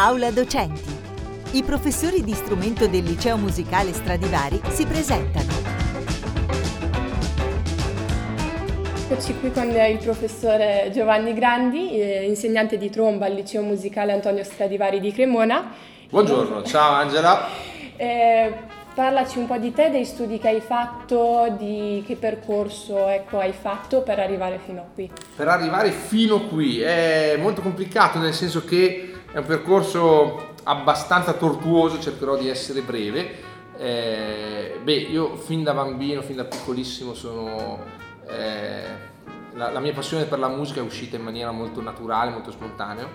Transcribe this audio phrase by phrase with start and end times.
[0.00, 0.96] Aula Docenti.
[1.54, 5.50] I professori di strumento del liceo musicale Stradivari si presentano.
[9.10, 14.44] Eccoci qui con il professore Giovanni Grandi, eh, insegnante di tromba al liceo musicale Antonio
[14.44, 15.72] Stradivari di Cremona.
[16.08, 17.48] Buongiorno, ciao Angela.
[17.96, 18.52] Eh,
[18.94, 23.52] parlaci un po' di te, dei studi che hai fatto, di che percorso ecco, hai
[23.52, 25.10] fatto per arrivare fino a qui.
[25.34, 32.00] Per arrivare fino qui è molto complicato nel senso che è un percorso abbastanza tortuoso,
[32.00, 33.46] cercherò di essere breve.
[33.76, 37.78] Eh, beh, io fin da bambino, fin da piccolissimo sono...
[38.26, 39.06] Eh,
[39.52, 43.08] la, la, mia passione per la musica è uscita in maniera molto naturale, molto spontanea,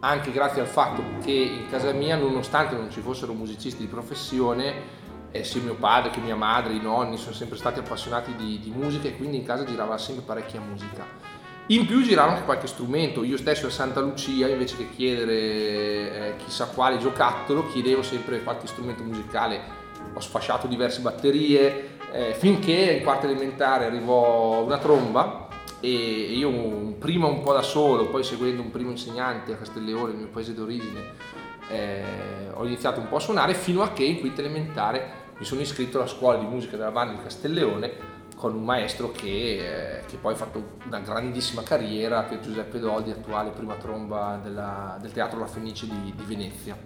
[0.00, 5.00] anche grazie al fatto che in casa mia, nonostante non ci fossero musicisti di professione,
[5.30, 8.70] eh, sia mio padre che mia madre, i nonni sono sempre stati appassionati di, di
[8.70, 11.31] musica e quindi in casa girava sempre parecchia musica.
[11.66, 16.36] In più girava anche qualche strumento, io stesso a Santa Lucia invece che chiedere eh,
[16.36, 19.60] chissà quale giocattolo chiedevo sempre qualche strumento musicale,
[20.12, 26.50] ho sfasciato diverse batterie, eh, finché in quarta elementare arrivò una tromba e io
[26.98, 30.54] prima un po' da solo, poi seguendo un primo insegnante a Castelleone, il mio paese
[30.54, 31.12] d'origine,
[31.68, 32.04] eh,
[32.52, 35.98] ho iniziato un po' a suonare fino a che in quinta elementare mi sono iscritto
[35.98, 38.11] alla scuola di musica della banda di Castelleone
[38.42, 42.80] con un maestro che, eh, che, poi ha fatto una grandissima carriera, che è Giuseppe
[42.80, 46.76] Doldi, attuale prima tromba della, del Teatro La Fenice di, di Venezia.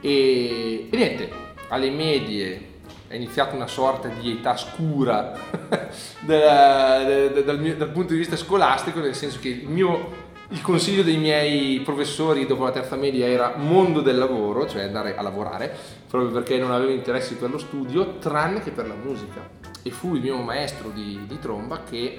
[0.00, 1.30] E, e, niente,
[1.68, 5.32] alle medie è iniziata una sorta di età scura
[6.26, 10.12] della, de, de, dal, mio, dal, punto di vista scolastico, nel senso che il, mio,
[10.48, 15.16] il consiglio dei miei professori dopo la terza media era mondo del lavoro, cioè andare
[15.16, 15.72] a lavorare,
[16.08, 20.14] proprio perché non avevo interessi per lo studio, tranne che per la musica e fu
[20.14, 22.18] il mio maestro di, di tromba che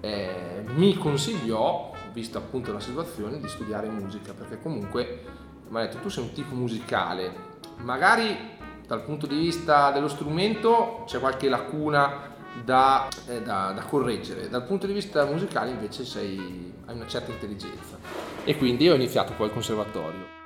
[0.00, 5.24] eh, mi consigliò, vista appunto la situazione, di studiare musica, perché comunque
[5.68, 7.46] mi ha detto tu sei un tipo musicale,
[7.78, 14.48] magari dal punto di vista dello strumento c'è qualche lacuna da, eh, da, da, correggere,
[14.48, 17.98] dal punto di vista musicale invece sei, hai una certa intelligenza.
[18.44, 20.37] E quindi ho iniziato poi il conservatorio.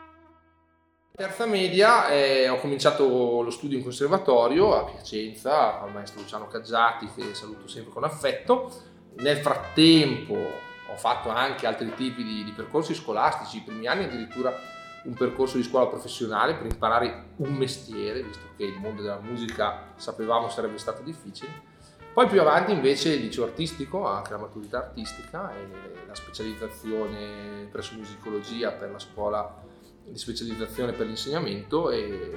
[1.15, 7.07] Terza media eh, ho cominciato lo studio in conservatorio a Piacenza il maestro Luciano Caggiati
[7.15, 8.73] che saluto sempre con affetto.
[9.17, 14.59] Nel frattempo ho fatto anche altri tipi di, di percorsi scolastici, i primi anni addirittura
[15.05, 19.93] un percorso di scuola professionale per imparare un mestiere, visto che il mondo della musica
[19.97, 21.51] sapevamo sarebbe stato difficile.
[22.15, 27.97] Poi più avanti invece il liceo artistico, anche la maturità artistica e la specializzazione presso
[27.97, 29.71] musicologia per la scuola
[30.05, 32.33] di specializzazione per l'insegnamento e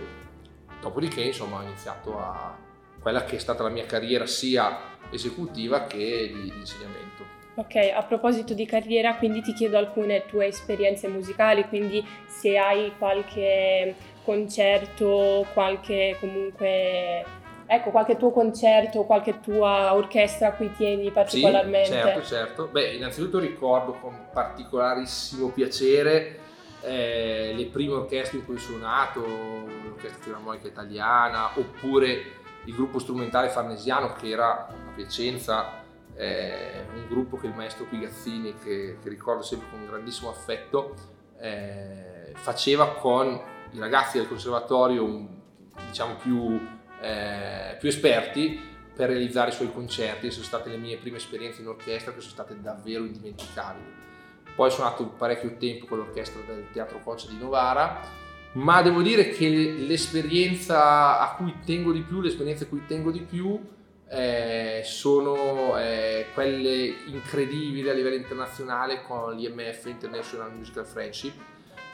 [0.81, 2.57] dopodiché insomma ho iniziato a
[3.01, 4.77] quella che è stata la mia carriera sia
[5.09, 7.23] esecutiva che di, di insegnamento.
[7.55, 12.91] Ok, a proposito di carriera, quindi ti chiedo alcune tue esperienze musicali, quindi se hai
[12.97, 17.23] qualche concerto, qualche comunque
[17.65, 21.85] ecco, qualche tuo concerto, qualche tua orchestra a cui tieni particolarmente.
[21.85, 22.67] Sì, certo, certo.
[22.67, 26.39] Beh, innanzitutto ricordo con particolarissimo piacere
[26.85, 33.49] eh, le prime orchestre in cui ho suonato, l'orchestra filarmonica italiana, oppure il gruppo strumentale
[33.49, 35.83] farnesiano che era a Piacenza,
[36.15, 40.93] eh, un gruppo che il maestro Pigazzini, che, che ricordo sempre con grandissimo affetto,
[41.39, 43.39] eh, faceva con
[43.71, 45.27] i ragazzi del conservatorio
[45.87, 46.59] diciamo più,
[47.01, 50.31] eh, più esperti per realizzare i suoi concerti.
[50.31, 54.03] Sono state le mie prime esperienze in orchestra che sono state davvero indimenticabili
[54.55, 58.01] poi ho suonato parecchio tempo con l'orchestra del Teatro Coccia di Novara,
[58.53, 63.19] ma devo dire che l'esperienza a cui tengo di più, l'esperienza a cui tengo di
[63.19, 63.59] più
[64.07, 71.33] eh, sono eh, quelle incredibili a livello internazionale con l'IMF, International Musical Friendship,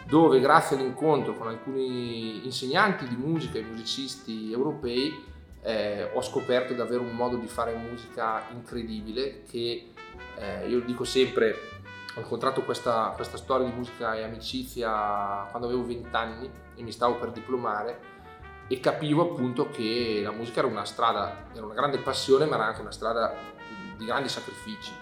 [0.06, 5.30] dove grazie all'incontro con alcuni insegnanti di musica e musicisti europei
[5.64, 9.92] eh, ho scoperto davvero un modo di fare musica incredibile che
[10.38, 11.70] eh, io dico sempre
[12.16, 16.92] ho incontrato questa, questa, storia di musica e amicizia quando avevo 20 anni e mi
[16.92, 18.10] stavo per diplomare
[18.68, 22.66] e capivo appunto che la musica era una strada, era una grande passione ma era
[22.66, 23.34] anche una strada
[23.98, 24.94] di grandi sacrifici.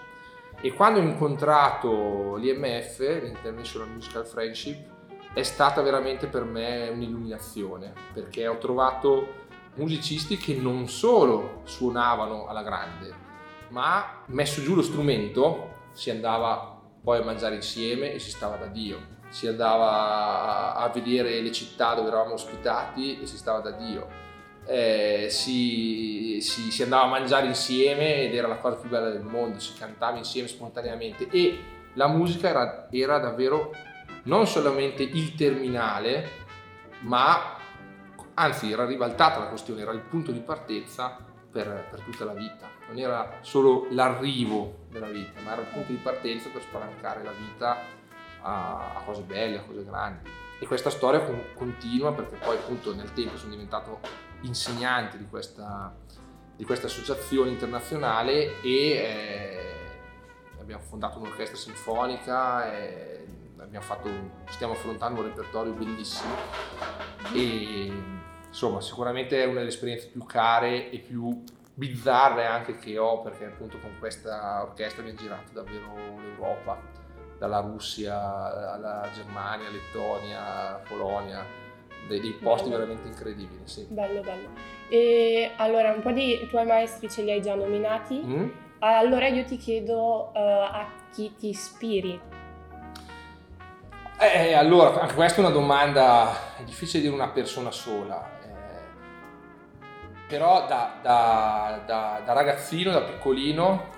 [0.60, 4.88] E quando ho incontrato l'IMF, l'International Musical Friendship,
[5.32, 12.62] è stata veramente per me un'illuminazione perché ho trovato musicisti che non solo suonavano alla
[12.62, 13.14] grande,
[13.68, 18.66] ma messo giù lo strumento si andava poi a mangiare insieme e si stava da
[18.66, 19.18] Dio.
[19.28, 24.08] Si andava a vedere le città dove eravamo ospitati e si stava da Dio.
[24.66, 29.22] Eh, si, si, si, andava a mangiare insieme ed era la cosa più bella del
[29.22, 31.58] mondo, si cantava insieme spontaneamente e
[31.94, 33.72] la musica era, era davvero
[34.24, 36.28] non solamente il terminale,
[37.00, 37.56] ma
[38.34, 42.68] anzi era ribaltata la questione, era il punto di partenza per, per, tutta la vita,
[42.88, 47.32] non era solo l'arrivo della vita, ma era il punto di partenza per spalancare la
[47.32, 47.78] vita
[48.42, 50.30] a, a cose belle, a cose grandi.
[50.58, 51.20] E questa storia
[51.54, 54.00] continua perché poi appunto nel tempo sono diventato
[54.42, 55.94] insegnante di questa,
[56.54, 59.74] di questa associazione internazionale e eh,
[60.60, 63.10] abbiamo fondato un'orchestra sinfonica e
[63.78, 64.10] fatto,
[64.48, 66.34] stiamo affrontando un repertorio bellissimo
[67.32, 68.19] e
[68.50, 71.42] insomma sicuramente è una delle esperienze più care e più
[71.72, 76.78] bizzarre anche che ho perché appunto con questa orchestra abbiamo girato davvero l'Europa
[77.38, 81.44] dalla Russia alla Germania, Lettonia, Polonia
[82.06, 82.80] dei, dei posti bello.
[82.80, 83.86] veramente incredibili sì.
[83.88, 84.48] bello bello
[84.88, 88.48] e allora un po' di tuoi maestri ce li hai già nominati mm?
[88.80, 92.38] allora io ti chiedo uh, a chi ti ispiri
[94.22, 98.39] eh, allora, anche questa è una domanda, è difficile dire una persona sola, eh,
[100.30, 103.88] però da, da, da, da, ragazzino, da piccolino,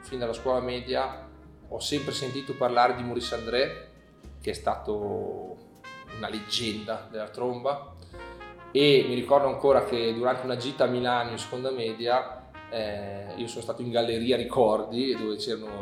[0.00, 1.28] fin dalla scuola media,
[1.68, 3.90] ho sempre sentito parlare di Maurice André,
[4.40, 5.56] che è stato
[6.16, 7.94] una leggenda della tromba,
[8.72, 13.46] e mi ricordo ancora che durante una gita a Milano in seconda media eh, io
[13.46, 15.36] sono stato in galleria ricordi dove,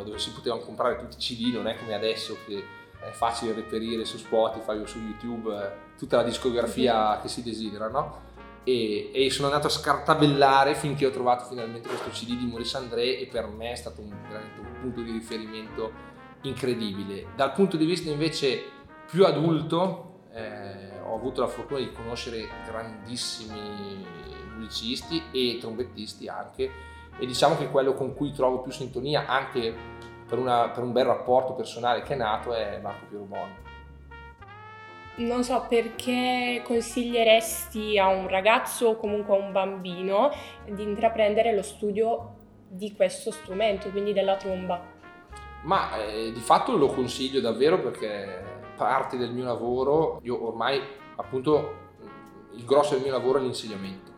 [0.04, 2.64] dove si potevano comprare tutti i CD, non è come adesso che
[3.00, 7.88] è facile reperire su Spotify o su YouTube eh, tutta la discografia che si desidera,
[7.88, 8.28] no?
[8.70, 13.18] E, e, sono andato a scartabellare finché ho trovato finalmente questo CD di Maurice André
[13.18, 15.90] e per me è stato un, un punto di riferimento
[16.42, 17.26] incredibile.
[17.34, 18.62] Dal punto di vista invece
[19.10, 24.06] più adulto eh, ho avuto la fortuna di conoscere grandissimi
[24.54, 26.70] musicisti e trombettisti anche
[27.18, 29.74] e diciamo che quello con cui trovo più sintonia anche
[30.28, 33.48] per, una, per un bel rapporto personale che è nato è Marco Pierubon.
[35.20, 40.30] Non so perché consiglieresti a un ragazzo o comunque a un bambino
[40.64, 42.36] di intraprendere lo studio
[42.66, 44.80] di questo strumento, quindi della tromba.
[45.64, 48.42] Ma eh, di fatto lo consiglio davvero perché
[48.74, 50.80] parte del mio lavoro, io ormai
[51.16, 51.74] appunto
[52.54, 54.10] il grosso del mio lavoro è l'insegnamento.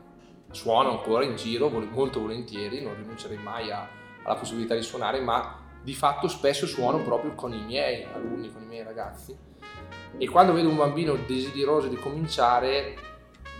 [0.52, 3.88] Suono ancora in giro molto volentieri, non rinuncerei mai a,
[4.22, 8.62] alla possibilità di suonare, ma di fatto spesso suono proprio con i miei alunni, con
[8.62, 9.50] i miei ragazzi
[10.18, 12.96] e quando vedo un bambino desideroso di cominciare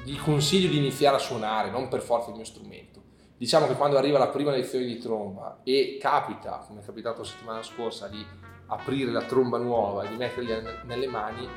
[0.04, 3.00] gli consiglio di iniziare a suonare, non per forza il mio strumento.
[3.37, 7.26] Diciamo che quando arriva la prima lezione di tromba e capita, come è capitato la
[7.26, 8.25] settimana scorsa, di
[8.66, 11.49] aprire la tromba nuova e di metterla nelle mani,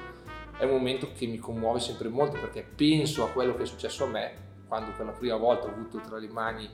[0.57, 4.05] è un momento che mi commuove sempre molto perché penso a quello che è successo
[4.05, 6.69] a me quando per la prima volta ho avuto tra le mani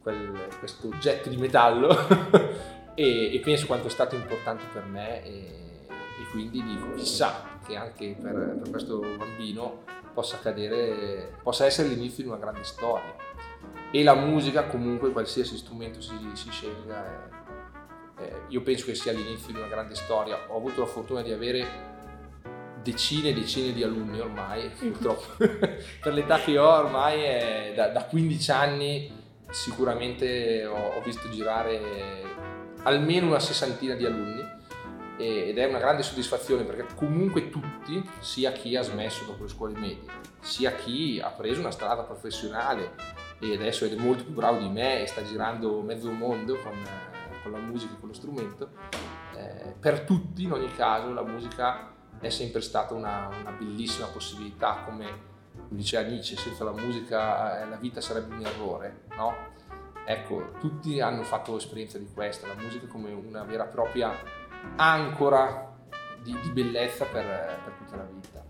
[0.00, 1.88] quel, questo oggetto di metallo
[2.94, 7.76] e, e, penso quanto è stato importante per me e, e quindi dico chissà che
[7.76, 9.82] anche per, per, questo bambino
[10.12, 13.14] possa accadere, possa essere l'inizio di una grande storia.
[13.90, 19.12] E la musica comunque qualsiasi strumento si, si scelga è, è, io penso che sia
[19.12, 20.38] l'inizio di una grande storia.
[20.48, 21.94] Ho avuto la fortuna di avere
[22.82, 25.36] decine e decine di alunni ormai purtroppo.
[25.46, 32.22] Per l'età che ho ormai è, da, da 15 anni sicuramente ho, ho visto girare
[32.82, 34.55] almeno una sessantina di alunni
[35.16, 39.78] ed è una grande soddisfazione perché comunque tutti, sia chi ha smesso dopo le scuole
[39.78, 42.94] medie, sia chi ha preso una strada professionale
[43.38, 46.74] e adesso è molto più bravo di me e sta girando mezzo mondo con,
[47.42, 48.70] con la musica e con lo strumento,
[49.36, 54.82] eh, per tutti in ogni caso la musica è sempre stata una, una bellissima possibilità,
[54.84, 55.34] come
[55.68, 59.54] diceva Nietzsche, senza la musica eh, la vita sarebbe un errore, no?
[60.08, 64.14] Ecco, tutti hanno fatto esperienza di questa, la musica come una vera e propria
[64.76, 65.72] ancora
[66.22, 67.24] di, di bellezza per,
[67.64, 68.44] per tutta la vita.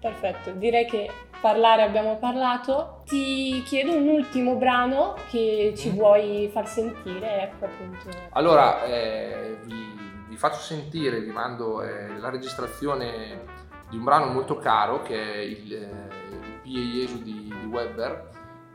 [0.00, 3.02] Perfetto, direi che parlare abbiamo parlato.
[3.06, 5.94] Ti chiedo un ultimo brano che ci mm.
[5.94, 8.10] vuoi far sentire, ecco appunto.
[8.30, 9.96] Allora, eh, vi,
[10.28, 13.44] vi, faccio sentire, vi mando eh, la registrazione
[13.88, 18.30] di un brano molto caro che è il, eh, il Pie Jesu di, di Weber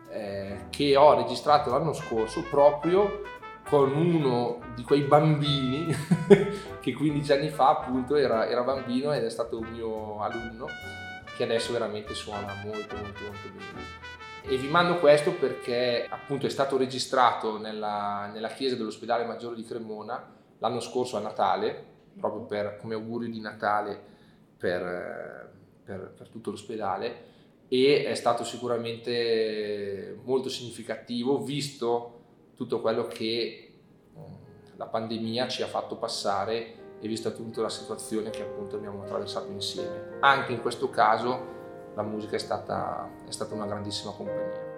[0.09, 3.21] eh, che ho registrato l'anno scorso proprio
[3.69, 5.93] con uno di quei bambini
[6.81, 10.65] che 15 anni fa appunto era, era, bambino ed è stato un mio alunno
[11.37, 14.07] che adesso veramente suona molto molto molto bene.
[14.41, 19.63] E vi mando questo perché appunto è stato registrato nella, nella chiesa dell'ospedale maggiore di
[19.63, 21.85] Cremona l'anno scorso a Natale,
[22.19, 24.01] proprio per, come augurio di Natale
[24.57, 27.27] per, per, per tutto l'ospedale
[27.67, 32.18] e è stato sicuramente molto significativo visto
[32.59, 33.71] tutto quello che
[34.17, 39.03] mm, la pandemia ci ha fatto passare e vista tutta la situazione che appunto abbiamo
[39.03, 40.17] attraversato insieme.
[40.19, 41.57] Anche in questo caso
[41.95, 44.68] la musica è stata, è stata una grandissima compagnia.